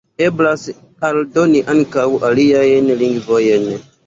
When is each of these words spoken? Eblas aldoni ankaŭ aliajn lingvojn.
Eblas 0.27 0.63
aldoni 1.09 1.61
ankaŭ 1.75 2.07
aliajn 2.31 2.91
lingvojn. 3.05 3.71